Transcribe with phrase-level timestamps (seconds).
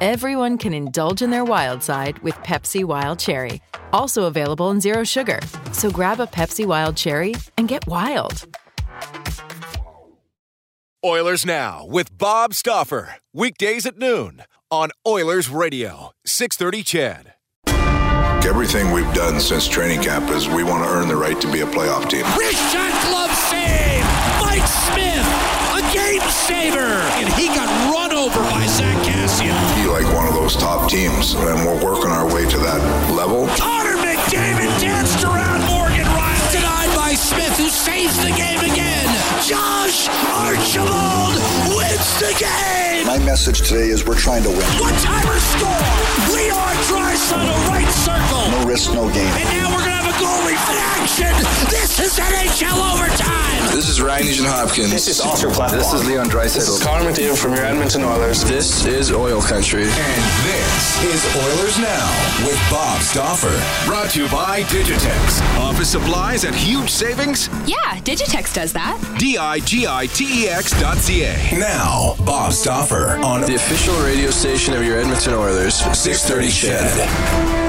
[0.00, 3.60] everyone can indulge in their wild side with Pepsi Wild Cherry.
[3.92, 5.40] Also available in Zero Sugar.
[5.72, 8.46] So grab a Pepsi Wild Cherry and get wild.
[11.04, 13.16] Oilers Now with Bob Stauffer.
[13.32, 17.32] Weekdays at noon on Oilers Radio, 630 CHED.
[18.46, 21.60] Everything we've done since training camp is we want to earn the right to be
[21.60, 22.24] a playoff team.
[22.38, 24.04] Wrist shot glove save!
[24.40, 25.26] Mike Smith,
[25.74, 26.94] a game saver!
[27.18, 29.54] And he got run over by Zack Kassian.
[29.78, 32.82] Be like one of those top teams, and we're working our way to that
[33.14, 33.46] level.
[33.54, 36.50] Connor McDavid danced around Morgan Rielly.
[36.50, 39.06] Denied by Smith, who saves the game again.
[39.46, 41.36] Josh Archibald
[41.74, 43.06] wins the game!
[43.06, 44.66] My message today is we're trying to win.
[44.78, 45.90] One-timer score!
[46.34, 48.50] Leon Draisaitl, right circle!
[48.50, 49.26] No risk, no game.
[49.26, 51.32] And now we're gonna have a goalie in action!
[51.70, 53.46] This is NHL overtime!
[53.74, 54.90] This is Ryan Nugent Hopkins.
[54.90, 55.72] This is Oscar Platt.
[55.72, 56.54] This is Leon Draisaitl.
[56.54, 58.42] This is Connor McDavid from your Edmonton Oilers.
[58.44, 59.82] This is Oil Country.
[59.82, 63.52] And this is Oilers Now with Bob Stauffer.
[63.86, 65.42] Brought to you by Digitex.
[65.58, 67.48] Office supplies at huge savings?
[67.66, 68.98] Yeah, Digitex does that.
[69.18, 71.58] D-I-G-I-T-E-X dot C-A.
[71.58, 75.76] Now, Bob Stauffer on The official radio station of your Edmonton Oilers.
[75.76, 77.65] 630 CHED.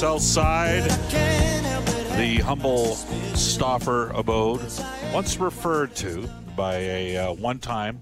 [0.00, 0.84] South Side.
[2.16, 2.94] The humble
[3.34, 4.62] Stauffer abode,
[5.12, 8.00] once referred to by a uh, one-time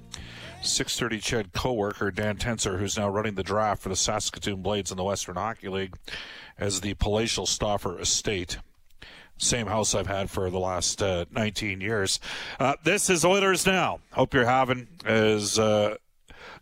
[0.63, 4.97] 630 Ched co-worker Dan Tencer, who's now running the draft for the Saskatoon Blades in
[4.97, 5.97] the Western Hockey League,
[6.57, 8.59] as the palatial Stauffer estate.
[9.37, 12.21] Same house I've had for the last uh, 19 years.
[12.61, 13.99] Uh, this is Oilers Now.
[14.13, 15.97] Hope you're having as uh,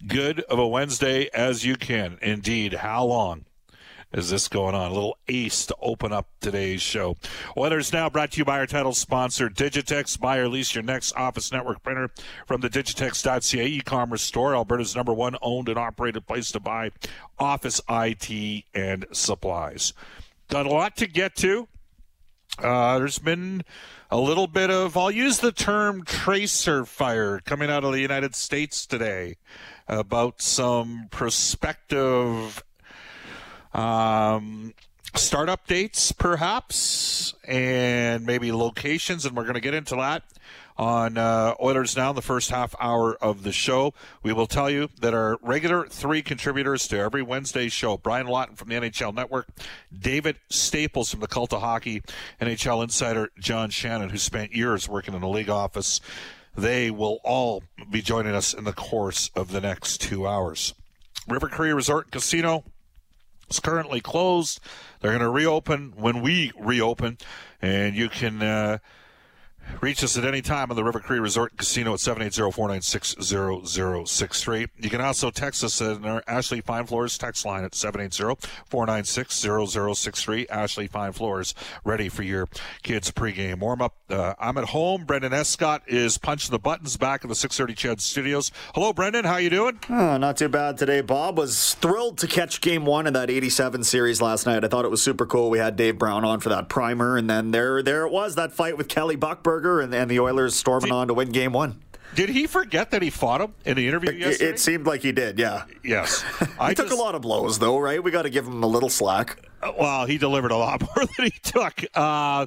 [0.06, 2.16] good of a Wednesday as you can.
[2.22, 2.72] Indeed.
[2.72, 3.44] How long
[4.16, 4.90] is this going on?
[4.90, 7.16] A little ace to open up today's show.
[7.56, 10.18] Oilers Now brought to you by our title sponsor, Digitex.
[10.18, 12.10] Buy or lease your next office network printer
[12.46, 16.90] from the Digitex.ca e-commerce store, Alberta's number one owned and operated place to buy
[17.38, 19.92] office IT and supplies.
[20.48, 21.68] Got a lot to get to.
[22.58, 23.62] Uh, there's been
[24.10, 28.34] a little bit of, I'll use the term tracer fire coming out of the United
[28.34, 29.36] States today
[29.88, 32.64] about some prospective
[33.76, 34.72] um,
[35.14, 39.26] startup dates, perhaps, and maybe locations.
[39.26, 40.22] And we're going to get into that
[40.78, 43.94] on uh, Oilers Now the first half hour of the show.
[44.22, 48.56] We will tell you that our regular three contributors to every Wednesday show Brian Lawton
[48.56, 49.48] from the NHL Network,
[49.96, 52.02] David Staples from the Cult of Hockey,
[52.40, 56.00] NHL insider John Shannon, who spent years working in the league office.
[56.56, 60.72] They will all be joining us in the course of the next two hours.
[61.28, 62.64] River Cree Resort Casino
[63.48, 64.60] is currently closed.
[65.00, 67.18] They're going to reopen when we reopen,
[67.60, 68.78] and you can uh,
[69.80, 74.68] reach us at any time on the River Cree Resort Casino at 780-496-0063.
[74.78, 80.46] You can also text us at our Ashley Fine Floors text line at 780-496-0063.
[80.50, 81.54] Ashley Fine Floors,
[81.84, 82.48] ready for your
[82.82, 83.94] kids' pregame warm-up.
[84.08, 85.04] Uh, I'm at home.
[85.04, 88.50] Brendan Escott is punching the buttons back in the 630 CHED studios.
[88.74, 89.24] Hello, Brendan.
[89.24, 89.78] How you doing?
[89.90, 91.38] Oh, not too bad today, Bob.
[91.38, 94.64] Was thrilled to catch game one of that 87 series last night.
[94.64, 95.50] I thought it was super cool.
[95.50, 98.52] We had Dave Brown on for that primer, and then there there it was, that
[98.52, 99.16] fight with Kelly
[99.60, 101.80] Buchberger and, and the Oilers storming on to win game one.
[102.14, 104.50] Did he forget that he fought him in the interview It, yesterday?
[104.52, 105.64] it seemed like he did, yeah.
[105.84, 106.22] yes.
[106.38, 108.02] He I took just- a lot of blows, though, right?
[108.02, 109.38] We got to give him a little slack.
[109.62, 111.84] Uh, Well, he delivered a lot more than he took.
[111.94, 112.46] Uh,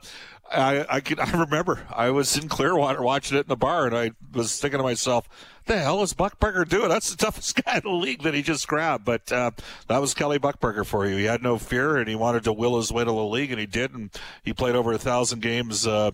[0.52, 3.96] I I, could, I remember I was in Clearwater watching it in the bar, and
[3.96, 5.30] I was thinking to myself,
[5.66, 6.90] "The hell is Buchberger doing?
[6.90, 9.52] That's the toughest guy in the league that he just grabbed." But uh,
[9.88, 11.18] that was Kelly Buchberger for you.
[11.18, 13.60] He had no fear, and he wanted to will his way to the league, and
[13.60, 13.94] he did.
[13.94, 14.10] And
[14.44, 16.12] he played over a thousand games uh,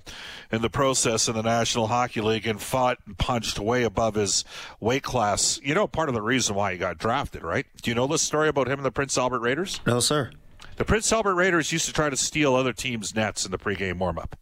[0.52, 4.44] in the process in the National Hockey League, and fought and punched way above his
[4.80, 5.60] weight class.
[5.64, 7.66] You know, part of the reason why he got drafted, right?
[7.82, 9.80] Do you know the story about him and the Prince Albert Raiders?
[9.86, 10.32] No, sir.
[10.78, 13.98] The Prince Albert Raiders used to try to steal other teams' nets in the pregame
[13.98, 14.34] warmup.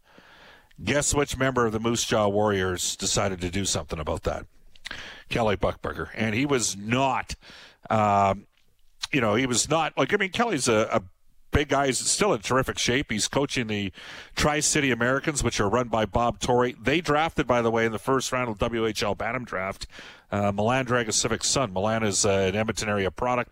[0.83, 4.47] Guess which member of the Moose Jaw Warriors decided to do something about that?
[5.29, 6.09] Kelly Buchberger.
[6.15, 7.35] And he was not,
[7.89, 8.47] um,
[9.11, 11.01] you know, he was not, like, I mean, Kelly's a, a
[11.51, 11.85] big guy.
[11.85, 13.11] He's still in terrific shape.
[13.11, 13.91] He's coaching the
[14.35, 16.75] Tri City Americans, which are run by Bob Tory.
[16.81, 19.85] They drafted, by the way, in the first round of WHL Bantam draft,
[20.31, 21.71] uh, Milan Dragicevic's son.
[21.71, 23.51] Milan is uh, an Edmonton area product.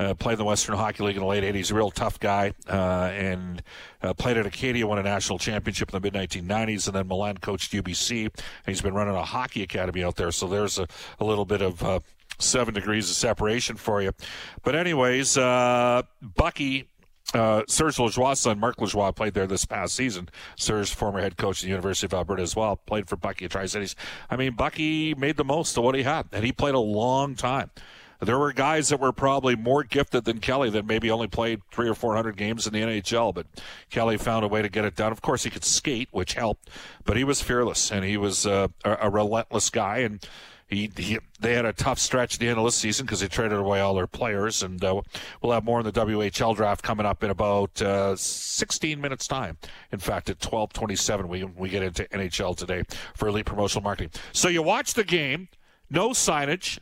[0.00, 2.54] Uh, played in the Western Hockey League in the late 80s, a real tough guy,
[2.70, 3.62] uh, and
[4.00, 7.36] uh, played at Acadia, won a national championship in the mid 1990s, and then Milan
[7.36, 8.32] coached UBC, and
[8.64, 10.32] he's been running a hockey academy out there.
[10.32, 10.86] So there's a,
[11.18, 12.00] a little bit of uh,
[12.38, 14.12] seven degrees of separation for you.
[14.62, 16.88] But, anyways, uh, Bucky
[17.34, 20.30] uh, Serge Lajoie' son, Marc Lajoie, played there this past season.
[20.56, 23.50] Serge, former head coach at the University of Alberta as well, played for Bucky at
[23.50, 23.94] Tri Cities.
[24.30, 27.34] I mean, Bucky made the most of what he had, and he played a long
[27.34, 27.70] time.
[28.20, 31.88] There were guys that were probably more gifted than Kelly that maybe only played three
[31.88, 33.46] or four hundred games in the NHL, but
[33.90, 35.12] Kelly found a way to get it done.
[35.12, 36.68] Of course, he could skate, which helped,
[37.04, 39.98] but he was fearless and he was uh, a, a relentless guy.
[39.98, 40.26] And
[40.70, 43.26] he, he, they had a tough stretch at the end of this season because they
[43.26, 45.00] traded away all their players, and uh,
[45.42, 49.58] we'll have more in the WHL draft coming up in about uh, 16 minutes time.
[49.90, 52.84] In fact, at 12:27, we we get into NHL today
[53.16, 54.12] for elite promotional marketing.
[54.32, 55.48] So you watch the game,
[55.90, 56.78] no signage.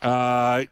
[0.00, 0.64] Uh,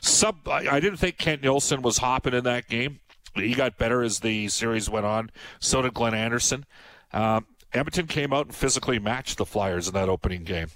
[0.00, 0.48] sub.
[0.48, 3.00] I didn't think Kent Nilsson was hopping in that game.
[3.34, 5.30] He got better as the series went on.
[5.60, 6.64] So did Glenn Anderson.
[7.12, 10.68] Um, Edmonton came out and physically matched the Flyers in that opening game,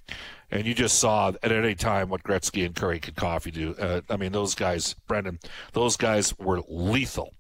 [0.51, 3.75] and you just saw at any time what Gretzky and Kurri could Coffey do.
[3.79, 5.39] Uh, I mean, those guys, Brendan,
[5.73, 7.33] those guys were lethal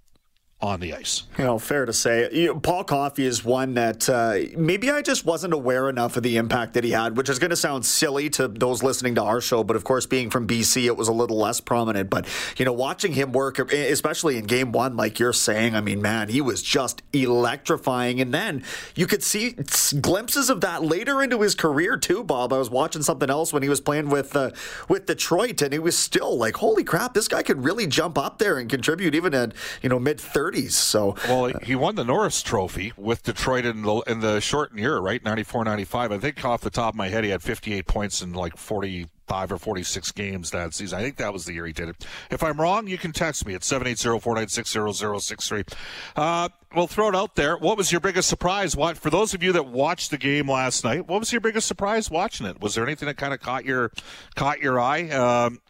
[0.62, 1.24] on the ice.
[1.36, 2.28] You know, fair to say.
[2.32, 6.22] You know, Paul Coffey is one that uh, maybe I just wasn't aware enough of
[6.22, 9.22] the impact that he had, which is going to sound silly to those listening to
[9.22, 12.08] our show, but of course, being from BC, it was a little less prominent.
[12.08, 16.00] But, you know, watching him work, especially in game one, like you're saying, I mean,
[16.00, 18.20] man, he was just electrifying.
[18.20, 18.62] And then
[18.94, 19.56] you could see
[20.00, 22.52] glimpses of that later into his career, too, Bob.
[22.52, 24.52] I was watching something else when he was playing with, uh,
[24.88, 28.38] with Detroit, and he was still like, holy crap, this guy could really jump up
[28.38, 30.51] there and contribute even at, you know, mid 30s.
[30.52, 30.72] 30s.
[30.72, 34.98] So well, he won the Norris Trophy with Detroit in the in the shortened year,
[34.98, 35.24] right?
[35.24, 36.12] 94, 95.
[36.12, 39.52] I think off the top of my head, he had 58 points in like 45
[39.52, 40.98] or 46 games that season.
[40.98, 42.06] I think that was the year he did it.
[42.30, 45.72] If I'm wrong, you can text me at 780-496-0063.
[46.16, 47.56] Uh, we'll throw it out there.
[47.56, 48.76] What was your biggest surprise?
[48.76, 51.08] What for those of you that watched the game last night?
[51.08, 52.60] What was your biggest surprise watching it?
[52.60, 53.90] Was there anything that kind of caught your
[54.34, 55.08] caught your eye?
[55.10, 55.60] Um,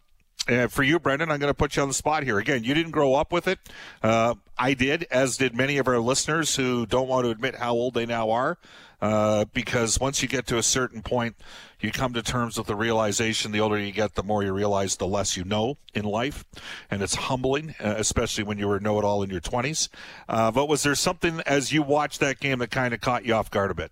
[0.47, 2.37] uh, for you, Brendan, I'm going to put you on the spot here.
[2.37, 3.59] Again, you didn't grow up with it.
[4.01, 7.71] Uh, I did, as did many of our listeners who don't want to admit how
[7.71, 8.57] old they now are.
[9.01, 11.35] Uh, because once you get to a certain point,
[11.81, 14.95] you come to terms with the realization the older you get, the more you realize
[14.95, 16.45] the less you know in life.
[16.89, 19.89] And it's humbling, uh, especially when you were know it all in your 20s.
[20.29, 23.33] Uh, but was there something as you watched that game that kind of caught you
[23.33, 23.91] off guard a bit?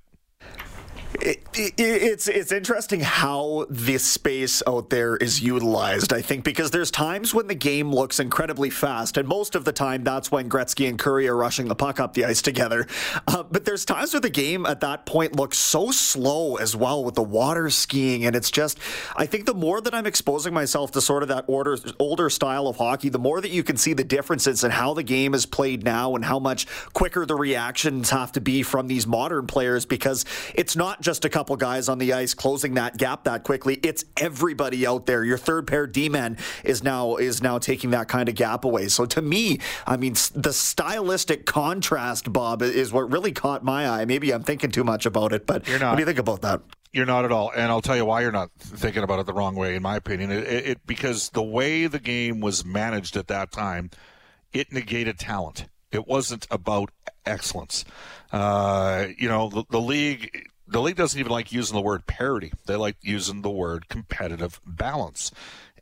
[1.14, 6.14] It, it, it's it's interesting how this space out there is utilized.
[6.14, 9.74] I think because there's times when the game looks incredibly fast, and most of the
[9.74, 12.88] time that's when Gretzky and Kurri are rushing the puck up the ice together.
[13.28, 17.04] Uh, but there's times where the game at that point looks so slow as well
[17.04, 18.80] with the water skiing, and it's just
[19.18, 22.68] I think the more that I'm exposing myself to sort of that order, older style
[22.68, 25.46] of hockey, the more that you can see the differences in how the game is
[25.46, 29.86] played now and how much quicker the reactions have to be from these modern players
[29.86, 30.24] because
[30.56, 33.80] it's not just a couple guys on the ice closing that gap that quickly.
[33.84, 35.24] It's everybody out there.
[35.24, 38.88] Your third pair D-men is now is now taking that kind of gap away.
[38.88, 44.06] So to me, I mean, the stylistic contrast, Bob, is what really caught my eye.
[44.06, 46.62] Maybe I'm thinking too much about it, but what do you think about that?
[46.94, 49.34] You're not at all, and I'll tell you why you're not thinking about it the
[49.34, 49.76] wrong way.
[49.76, 53.92] In my opinion, it, it because the way the game was managed at that time,
[54.52, 55.68] it negated talent.
[55.92, 56.92] It wasn't about
[57.26, 57.86] excellence.
[58.32, 62.54] Uh, you know, the, the league the league doesn't even like using the word parity.
[62.66, 65.32] They like using the word competitive balance.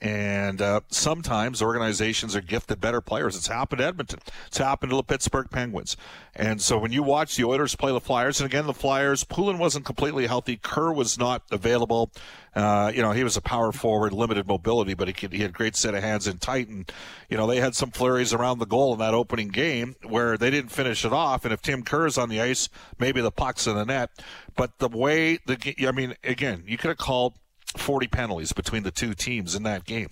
[0.01, 3.36] And uh, sometimes organizations are gifted better players.
[3.36, 4.20] It's happened to Edmonton.
[4.48, 5.98] It's happened to the Pittsburgh Penguins.
[6.34, 9.58] And so when you watch the Oilers play the Flyers, and again, the Flyers, Poulin
[9.58, 10.56] wasn't completely healthy.
[10.56, 12.12] Kerr was not available.
[12.56, 15.53] Uh, you know, he was a power forward, limited mobility, but he, could, he had
[15.53, 16.70] great set of hands in tight.
[16.70, 16.89] And,
[17.29, 20.50] you know, they had some flurries around the goal in that opening game where they
[20.50, 21.44] didn't finish it off.
[21.44, 24.12] And if Tim Kerr's on the ice, maybe the puck's in the net.
[24.56, 27.36] But the way the, I mean, again, you could have called
[27.77, 30.09] 40 penalties between the two teams in that game.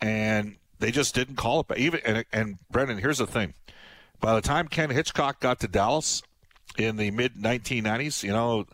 [0.00, 1.78] And they just didn't call it.
[1.78, 3.54] Even and, and Brendan, here's the thing:
[4.20, 6.22] by the time Ken Hitchcock got to Dallas
[6.76, 8.66] in the mid 1990s, you know,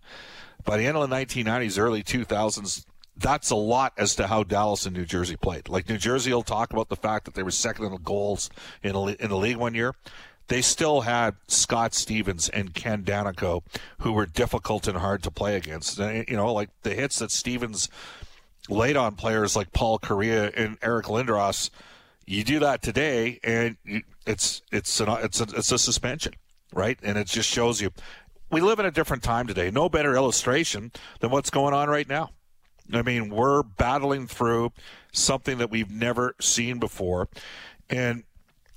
[0.65, 2.85] by the end of the 1990s, early 2000s,
[3.17, 5.69] that's a lot as to how Dallas and New Jersey played.
[5.69, 8.51] Like New Jersey will talk about the fact that they were second in the goals
[8.83, 9.95] in, a, in the league one year.
[10.49, 13.63] They still had Scott Stevens and Ken Daneyko,
[14.01, 15.99] who were difficult and hard to play against.
[15.99, 17.89] You know, like the hits that Stevens
[18.69, 21.71] laid on players like Paul Kariya and Eric Lindros.
[22.27, 23.77] You do that today, and
[24.27, 26.35] it's it's an, it's a, it's a suspension,
[26.73, 26.99] right?
[27.03, 27.91] And it just shows you
[28.51, 29.71] we live in a different time today.
[29.71, 32.31] No better illustration than what's going on right now.
[32.93, 34.73] I mean, we're battling through
[35.13, 37.29] something that we've never seen before,
[37.89, 38.25] and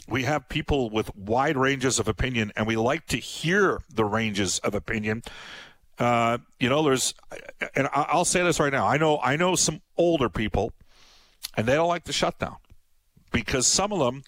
[0.08, 4.60] we have people with wide ranges of opinion, and we like to hear the ranges
[4.60, 5.24] of opinion.
[6.00, 7.14] Uh, you know, there's,
[7.76, 8.88] and I'll say this right now.
[8.88, 10.72] I know, I know some older people,
[11.56, 12.58] and they don't like the shutdown
[13.32, 14.24] because some of them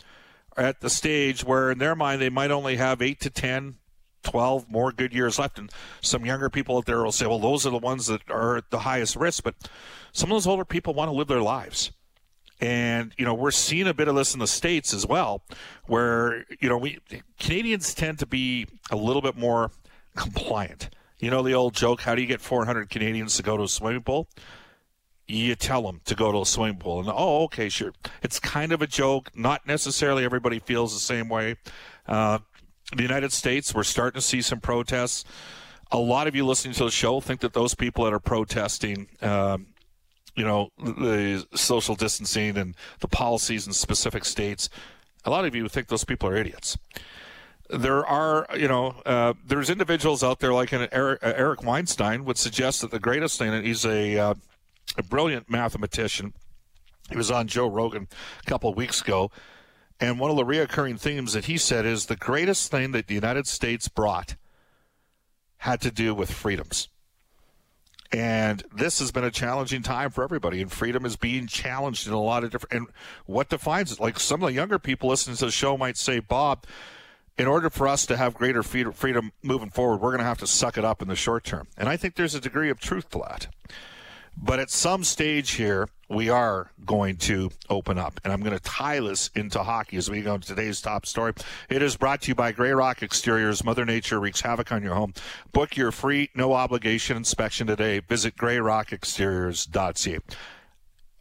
[0.57, 3.75] are at the stage where, in their mind, they might only have eight to 10,
[4.24, 5.57] 12 more good years left.
[5.57, 5.71] And
[6.01, 8.69] some younger people out there will say, well, those are the ones that are at
[8.71, 9.43] the highest risk.
[9.43, 9.55] But
[10.12, 11.91] some of those older people want to live their lives.
[12.61, 15.43] And, you know, we're seeing a bit of this in the States as well,
[15.85, 16.99] where, you know, we
[17.39, 19.71] Canadians tend to be a little bit more
[20.15, 20.89] compliant.
[21.19, 23.67] You know, the old joke, how do you get 400 Canadians to go to a
[23.67, 24.27] swimming pool?
[25.27, 26.99] You tell them to go to a swimming pool.
[26.99, 27.93] And, oh, okay, sure.
[28.23, 29.29] It's kind of a joke.
[29.35, 31.55] Not necessarily everybody feels the same way.
[32.07, 32.39] Uh,
[32.95, 35.23] the United States, we're starting to see some protests.
[35.91, 39.07] A lot of you listening to the show think that those people that are protesting,
[39.21, 39.67] um,
[40.39, 44.69] you know, the social distancing and the policies in specific states,
[45.25, 46.77] a lot of you think those people are idiots.
[47.69, 52.24] There are, you know, uh, there's individuals out there like an Eric, uh, Eric, Weinstein
[52.24, 54.34] would suggest that the greatest thing, and he's a, uh,
[54.98, 56.34] a brilliant mathematician.
[57.10, 58.08] He was on Joe Rogan
[58.41, 59.31] a couple of weeks ago.
[60.00, 63.13] And one of the reoccurring themes that he said is the greatest thing that the
[63.13, 64.38] United States brought
[65.58, 66.88] had to do with freedoms.
[68.11, 72.13] And this has been a challenging time for everybody, and freedom is being challenged in
[72.13, 72.73] a lot of different.
[72.73, 72.87] And
[73.25, 73.99] what defines it?
[73.99, 76.65] Like some of the younger people listening to the show might say, Bob,
[77.37, 80.47] in order for us to have greater freedom moving forward, we're going to have to
[80.47, 81.67] suck it up in the short term.
[81.77, 83.47] And I think there's a degree of truth to that.
[84.41, 88.19] But at some stage here, we are going to open up.
[88.24, 91.34] And I'm going to tie this into hockey as we go to today's top story.
[91.69, 93.63] It is brought to you by Grey Rock Exteriors.
[93.63, 95.13] Mother Nature wreaks havoc on your home.
[95.51, 98.00] Book your free, no obligation inspection today.
[98.00, 100.19] Visit greyrockexteriors.ca.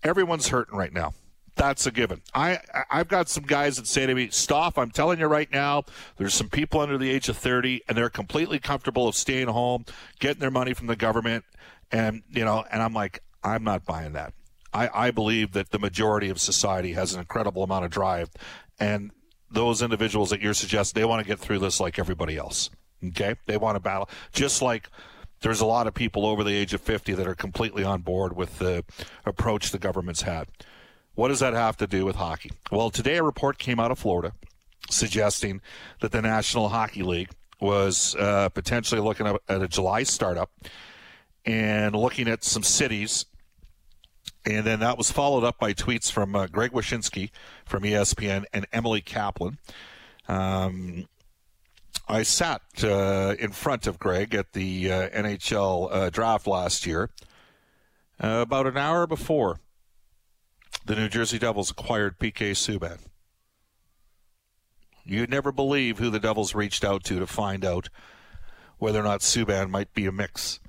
[0.04, 1.12] Everyone's hurting right now.
[1.58, 2.22] That's a given.
[2.32, 5.82] I I've got some guys that say to me, "Stoff, I'm telling you right now,
[6.16, 9.84] there's some people under the age of 30 and they're completely comfortable of staying home,
[10.20, 11.44] getting their money from the government,
[11.90, 14.34] and you know, and I'm like, I'm not buying that.
[14.72, 18.30] I, I believe that the majority of society has an incredible amount of drive,
[18.78, 19.10] and
[19.50, 22.70] those individuals that you're suggesting, they want to get through this like everybody else.
[23.04, 24.90] Okay, they want to battle just like
[25.40, 28.36] there's a lot of people over the age of 50 that are completely on board
[28.36, 28.84] with the
[29.24, 30.48] approach the government's had.
[31.14, 32.50] What does that have to do with hockey?
[32.70, 34.32] Well, today a report came out of Florida
[34.90, 35.60] suggesting
[36.00, 37.30] that the National Hockey League
[37.60, 40.50] was uh, potentially looking at a July startup
[41.48, 43.24] and looking at some cities.
[44.44, 47.30] And then that was followed up by tweets from uh, Greg Wyshynski
[47.64, 49.58] from ESPN and Emily Kaplan.
[50.28, 51.08] Um,
[52.06, 57.10] I sat uh, in front of Greg at the uh, NHL uh, draft last year,
[58.22, 59.58] uh, about an hour before
[60.84, 62.98] the New Jersey Devils acquired PK Subban.
[65.04, 67.88] You'd never believe who the Devils reached out to to find out
[68.76, 70.60] whether or not Subban might be a mix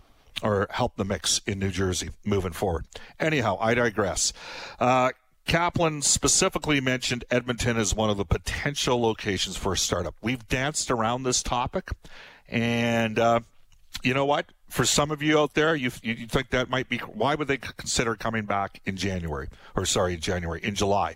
[0.42, 2.86] or help the mix in New Jersey moving forward.
[3.20, 4.34] Anyhow, I digress.
[4.80, 5.12] Uh,
[5.46, 10.16] Kaplan specifically mentioned Edmonton as one of the potential locations for a startup.
[10.22, 11.90] We've danced around this topic,
[12.48, 13.40] and uh,
[14.04, 14.46] you know what?
[14.70, 17.58] For some of you out there, you, you think that might be why would they
[17.58, 21.16] consider coming back in January or sorry, January in July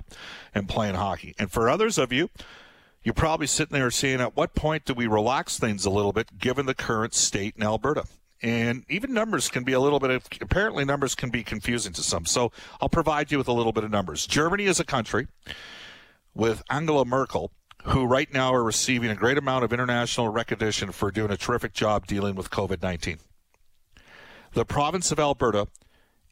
[0.56, 1.36] and playing hockey?
[1.38, 2.32] And for others of you,
[3.04, 6.40] you're probably sitting there saying, at what point do we relax things a little bit
[6.40, 8.06] given the current state in Alberta?
[8.44, 12.04] And even numbers can be a little bit of, apparently numbers can be confusing to
[12.04, 12.26] some.
[12.26, 14.28] So I'll provide you with a little bit of numbers.
[14.28, 15.28] Germany is a country
[16.36, 17.52] with Angela Merkel,
[17.86, 21.74] who right now are receiving a great amount of international recognition for doing a terrific
[21.74, 23.18] job dealing with COVID 19.
[24.54, 25.68] The province of Alberta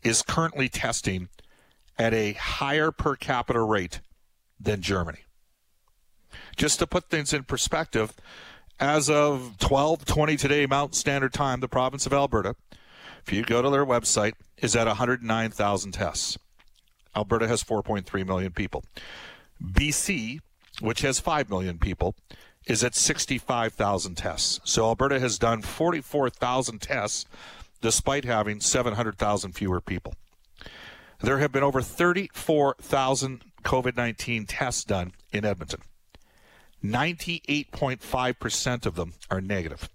[0.03, 1.29] is currently testing
[1.97, 4.01] at a higher per capita rate
[4.59, 5.19] than Germany.
[6.57, 8.13] Just to put things in perspective,
[8.81, 12.55] as of 12:20 today Mountain Standard Time, the province of Alberta,
[13.25, 16.37] if you go to their website, is at 109,000 tests.
[17.15, 18.83] Alberta has 4.3 million people.
[19.63, 20.39] BC,
[20.79, 22.15] which has 5 million people,
[22.65, 24.59] is at 65,000 tests.
[24.63, 27.25] So Alberta has done 44,000 tests
[27.81, 30.15] despite having 700,000 fewer people.
[31.19, 35.81] There have been over 34,000 COVID 19 tests done in Edmonton.
[36.83, 39.89] 98.5% of them are negative.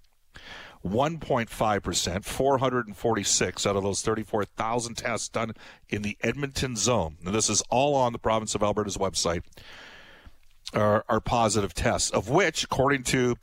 [0.85, 5.52] 1.5%, 446 out of those 34,000 tests done
[5.88, 7.16] in the Edmonton zone.
[7.25, 9.43] And this is all on the province of Alberta's website.
[10.75, 13.37] Are, are positive tests, of which, according to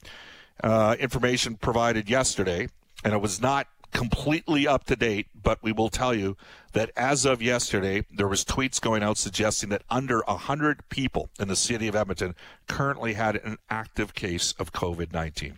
[0.62, 2.68] uh, information provided yesterday,
[3.04, 6.36] and it was not completely up to date, but we will tell you
[6.74, 11.48] that as of yesterday, there was tweets going out suggesting that under 100 people in
[11.48, 12.36] the city of Edmonton
[12.68, 15.54] currently had an active case of COVID-19.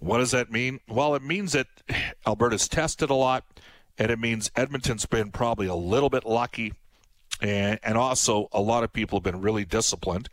[0.00, 0.80] What does that mean?
[0.88, 1.68] Well, it means that
[2.26, 3.44] Alberta's tested a lot,
[3.96, 6.74] and it means Edmonton's been probably a little bit lucky,
[7.40, 10.28] and, and also a lot of people have been really disciplined,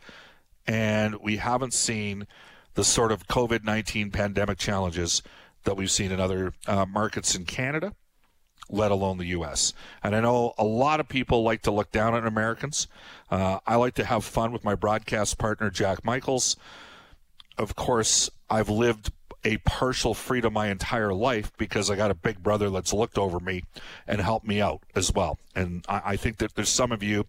[0.66, 2.26] and we haven't seen
[2.74, 5.22] the sort of COVID 19 pandemic challenges
[5.64, 7.94] that we've seen in other uh, markets in Canada,
[8.68, 9.74] let alone the U.S.
[10.02, 12.88] And I know a lot of people like to look down on Americans.
[13.30, 16.56] Uh, I like to have fun with my broadcast partner, Jack Michaels.
[17.58, 19.12] Of course, I've lived
[19.44, 23.40] a partial freedom my entire life because I got a big brother that's looked over
[23.40, 23.64] me
[24.06, 25.38] and helped me out as well.
[25.54, 27.26] And I, I think that there's some of you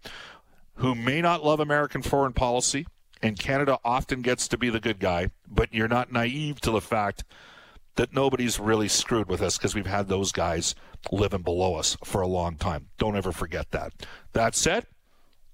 [0.75, 2.85] who may not love American foreign policy,
[3.21, 6.81] and Canada often gets to be the good guy, but you're not naive to the
[6.81, 7.23] fact
[7.95, 10.75] that nobody's really screwed with us because we've had those guys
[11.11, 12.87] living below us for a long time.
[12.97, 13.93] Don't ever forget that.
[14.33, 14.85] That said,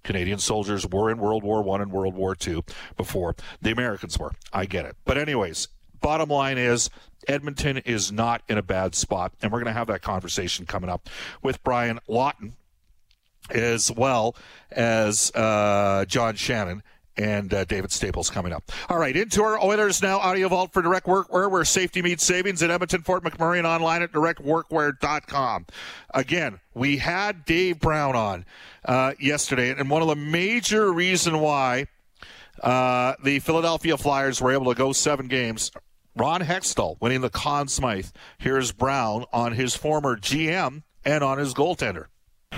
[0.03, 2.63] Canadian soldiers were in World War One and World War Two
[2.96, 4.31] before the Americans were.
[4.53, 4.96] I get it.
[5.05, 5.67] But anyways,
[6.00, 6.89] bottom line is
[7.27, 10.89] Edmonton is not in a bad spot, and we're going to have that conversation coming
[10.89, 11.10] up
[11.43, 12.53] with Brian Lawton
[13.50, 14.36] as well
[14.72, 16.84] as uh, John Shannon
[17.19, 18.71] and uh, David Staples coming up.
[18.88, 20.19] All right, into our Oilers now.
[20.19, 24.01] Audio Vault for Direct Workwear, where safety meets savings in Edmonton, Fort McMurray, and online
[24.01, 25.65] at directworkwear.com.
[26.13, 28.45] Again, we had Dave Brown on
[28.86, 31.88] uh, yesterday, and one of the major reason why
[32.63, 35.71] uh, the Philadelphia Flyers were able to go seven games.
[36.15, 38.08] Ron Hextall winning the Conn Smythe.
[38.38, 42.05] Here's Brown on his former GM and on his goaltender.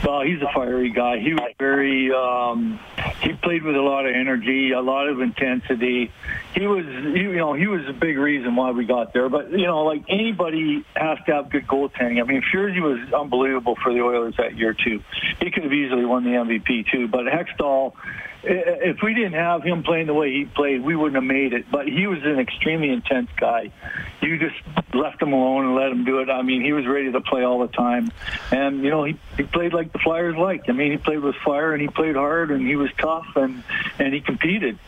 [0.06, 1.20] Well, he's a fiery guy.
[1.20, 2.12] He was very.
[2.12, 2.80] Um,
[3.22, 6.12] he played with a lot of energy, a lot of intensity.
[6.56, 9.30] He was, you know, he was a big reason why we got there.
[9.30, 12.22] But you know, like anybody has to have good goaltending.
[12.22, 15.04] I mean, Furzy was unbelievable for the Oilers that year too.
[15.40, 17.08] He could have easily won the MVP too.
[17.08, 17.94] But Hextall
[18.44, 21.66] if we didn't have him playing the way he played, we wouldn't have made it.
[21.72, 23.72] But he was an extremely intense guy.
[24.22, 24.56] You just
[24.94, 26.30] left him alone and let him do it.
[26.30, 28.12] I mean, he was ready to play all the time,
[28.52, 30.70] and you know he he played like the Flyers liked.
[30.70, 33.64] I mean, he played with fire and he played hard and he was tough and
[34.00, 34.80] and he competed.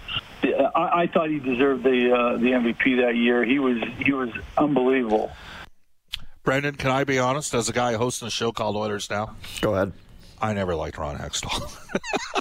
[0.43, 3.43] I, I thought he deserved the uh, the MVP that year.
[3.43, 5.31] He was he was unbelievable.
[6.43, 7.53] Brendan, can I be honest?
[7.53, 9.93] As a guy hosting a show called Oilers Now, go ahead.
[10.41, 11.71] I never liked Ron Hextall.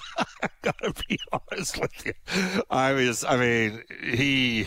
[0.42, 2.12] I gotta be honest with you.
[2.70, 4.66] I was, I mean, he.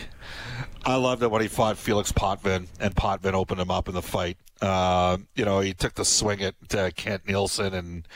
[0.84, 4.02] I loved it when he fought Felix Potvin, and Potvin opened him up in the
[4.02, 4.36] fight.
[4.62, 8.06] Uh, you know, he took the swing at uh, Kent Nilsson, and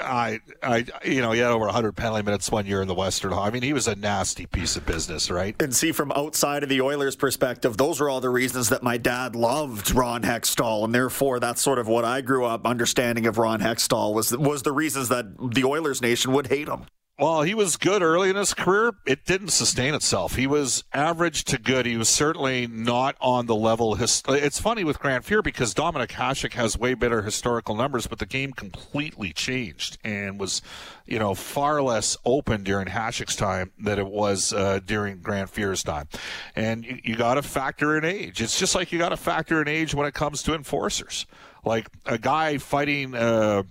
[0.00, 3.32] I, I, you know, he had over 100 penalty minutes one year in the Western.
[3.32, 5.54] I mean, he was a nasty piece of business, right?
[5.60, 8.96] And see, from outside of the Oilers' perspective, those are all the reasons that my
[8.96, 13.38] dad loved Ron Hextall, and therefore that's sort of what I grew up understanding of
[13.38, 16.86] Ron Hextall was was the reasons that the Oilers nation would hate him.
[17.18, 18.92] Well, he was good early in his career.
[19.06, 20.34] It didn't sustain itself.
[20.34, 21.86] He was average to good.
[21.86, 23.94] He was certainly not on the level.
[23.94, 28.18] His, it's funny with Grant Fuhr because Dominik Hasek has way better historical numbers, but
[28.18, 30.60] the game completely changed and was,
[31.06, 35.82] you know, far less open during Hasek's time than it was uh, during Grant Fuhr's
[35.82, 36.08] time.
[36.54, 38.42] And you, you got to factor in age.
[38.42, 41.24] It's just like you got to factor in age when it comes to enforcers.
[41.64, 43.62] Like a guy fighting, uh,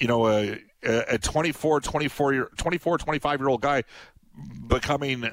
[0.00, 3.84] you know, a a 24, 24, year, 24, 25 year old guy
[4.66, 5.30] becoming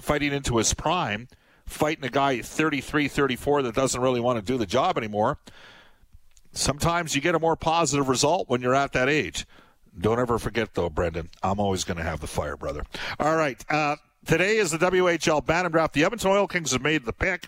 [0.00, 1.28] fighting into his prime
[1.66, 5.38] fighting a guy 33, 34 that doesn't really want to do the job anymore.
[6.52, 9.46] Sometimes you get a more positive result when you're at that age.
[9.98, 12.84] Don't ever forget, though, Brendan, I'm always going to have the fire, brother.
[13.18, 13.62] All right.
[13.68, 15.94] Uh, today is the WHL Bantam Draft.
[15.94, 17.46] The Edmonton Oil Kings have made the pick.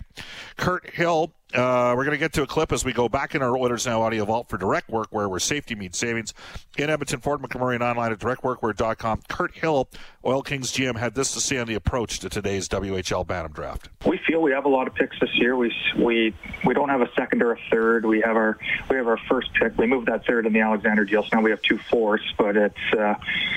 [0.57, 3.41] Kirt Hill uh, we're going to get to a clip as we go back in
[3.41, 6.33] our Oilers Now audio vault for direct work, where where safety meets savings.
[6.77, 9.21] In Edmonton, Fort McMurray, and online at directworkwear.com.
[9.27, 9.89] Kirt Hill,
[10.23, 13.89] Oil Kings GM, had this to say on the approach to today's WHL Bantam draft.
[14.05, 15.55] We feel we have a lot of picks this year.
[15.55, 16.35] We we
[16.65, 18.05] we don't have a second or a third.
[18.05, 19.75] We have our we have our first pick.
[19.75, 22.31] We moved that third in the Alexander deal, so now we have two fourths.
[22.37, 23.15] But it's uh,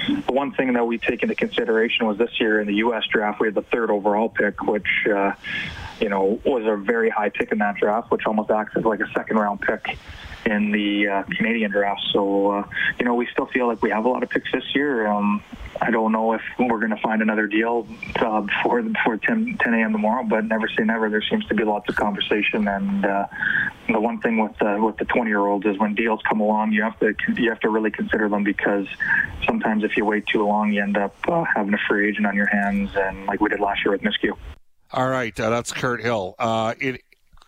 [0.08, 3.04] the one thing that we take into consideration was this year in the U.S.
[3.10, 4.88] draft we had the third overall pick, which.
[5.06, 5.32] Uh,
[6.02, 9.00] you know, was a very high pick in that draft, which almost acts as like
[9.00, 9.98] a second round pick
[10.46, 12.00] in the uh, Canadian draft.
[12.12, 12.68] So, uh,
[12.98, 15.06] you know, we still feel like we have a lot of picks this year.
[15.06, 15.42] Um,
[15.80, 19.74] I don't know if we're going to find another deal uh, before before 10, 10
[19.74, 19.92] a.m.
[19.92, 21.08] tomorrow, but never say never.
[21.08, 23.26] There seems to be lots of conversation, and uh,
[23.88, 26.72] the one thing with uh, with the 20 year olds is when deals come along,
[26.72, 28.86] you have to you have to really consider them because
[29.44, 32.36] sometimes if you wait too long, you end up uh, having a free agent on
[32.36, 34.36] your hands, and like we did last year with Myskiw.
[34.92, 36.34] All right, uh, that's Kirt Hill.
[36.38, 37.02] Uh, it,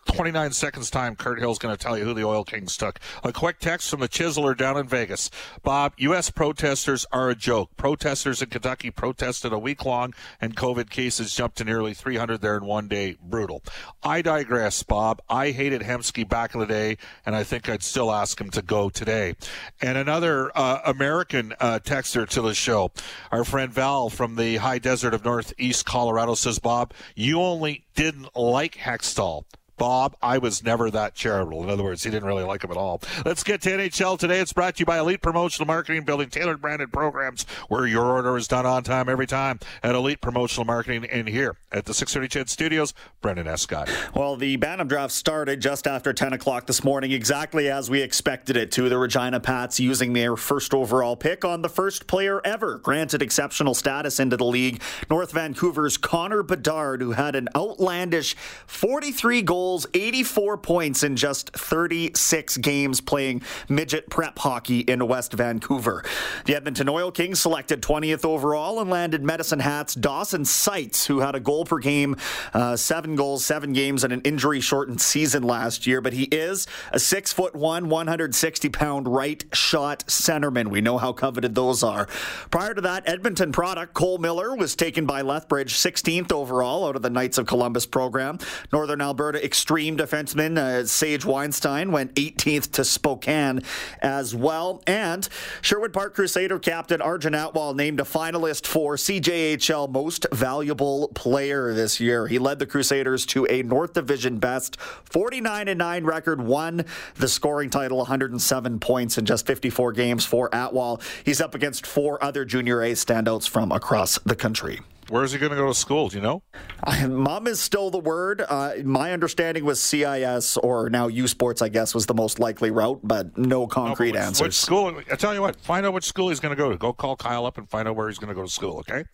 [0.07, 3.01] 29 seconds time, Kirt Hill's going to tell you who the Oil Kings took.
[3.23, 5.31] A quick text from the Chiseler down in Vegas.
[5.62, 6.31] Bob, U.S.
[6.31, 7.71] protesters are a joke.
[7.77, 12.57] Protesters in Kentucky protested a week long, and COVID cases jumped to nearly 300 there
[12.57, 13.17] in one day.
[13.23, 13.62] Brutal.
[14.03, 15.21] I digress, Bob.
[15.29, 18.62] I hated Hemsky back in the day, and I think I'd still ask him to
[18.62, 19.35] go today.
[19.81, 22.93] And another uh, American uh, texter to the show,
[23.33, 28.37] our friend Val from the high desert of northeast Colorado says, Bob, you only didn't
[28.37, 29.45] like Hextall
[29.76, 31.62] Bob, I was never that charitable.
[31.64, 33.02] In other words, he didn't really like him at all.
[33.24, 34.38] Let's get to NHL today.
[34.38, 38.37] It's brought to you by Elite Promotional Marketing, building tailored branded programs where your order
[38.37, 42.28] is done on time every time at Elite Promotional Marketing in here at the 630
[42.28, 42.94] CHED Studios.
[43.20, 43.90] Brendan Escott.
[44.14, 48.56] Well, the Bantam draft started just after 10 o'clock this morning, exactly as we expected
[48.56, 48.88] it to.
[48.88, 53.74] The Regina Pats using their first overall pick on the first player ever granted exceptional
[53.74, 59.87] status into the league, North Vancouver's Connor Bedard, who had an outlandish 43 goals goals,
[59.94, 66.05] 84 points in just 36 games playing midget prep hockey in West Vancouver.
[66.44, 71.35] The Edmonton Oil Kings selected 20th overall and landed Medicine Hats Dawson Seitz, who had
[71.35, 72.14] a goal per game,
[72.53, 76.03] uh, seven goals, seven games, and an injury shortened season last year.
[76.03, 80.68] But he is a six foot one, 160 pound right shot centerman.
[80.68, 82.05] We know how coveted those are.
[82.50, 87.03] Prior to that, Edmonton product Cole Miller was taken by Lethbridge 16th overall out of
[87.03, 88.38] the Knights of Columbus program.
[88.74, 93.62] Northern Alberta extreme defenseman uh, Sage Weinstein went 18th to Spokane
[94.03, 94.83] as well.
[94.85, 95.29] And
[95.62, 102.01] Sherwood Park Crusader captain Arjun Atwal named a finalist for CJHL Most Valuable Player this
[102.01, 102.27] year.
[102.27, 107.29] He led the Crusaders to a North Division best 49 and 9 record, won the
[107.29, 111.01] scoring title 107 points in just 54 games for Atwal.
[111.25, 114.81] He's up against four other junior A standouts from across the country.
[115.09, 116.09] Where is he going to go to school?
[116.09, 116.43] Do you know?
[117.09, 118.43] Mom is still the word.
[118.49, 122.71] Uh, my understanding was CIS or now U Sports, I guess, was the most likely
[122.71, 124.47] route, but no concrete oh, but which, answers.
[124.47, 125.03] Which school?
[125.11, 126.77] I tell you what, find out which school he's going to go to.
[126.77, 128.79] Go call Kyle up and find out where he's going to go to school.
[128.79, 129.05] Okay.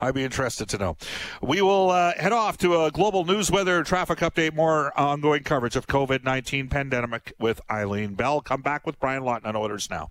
[0.00, 0.96] I'd be interested to know.
[1.42, 5.76] We will uh, head off to a global news weather traffic update, more ongoing coverage
[5.76, 8.40] of COVID 19 pandemic with Eileen Bell.
[8.40, 10.10] Come back with Brian Lawton on Oilers Now.